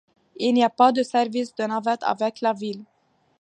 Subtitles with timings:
[0.39, 2.81] Il n'y a pas de service de navette avec la ville.